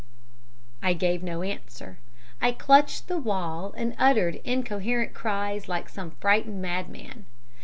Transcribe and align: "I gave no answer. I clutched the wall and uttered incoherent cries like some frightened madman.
"I 0.81 0.93
gave 0.93 1.21
no 1.21 1.43
answer. 1.43 1.99
I 2.41 2.53
clutched 2.53 3.07
the 3.07 3.19
wall 3.19 3.71
and 3.77 3.95
uttered 3.99 4.41
incoherent 4.43 5.13
cries 5.13 5.69
like 5.69 5.89
some 5.89 6.15
frightened 6.19 6.59
madman. 6.59 7.27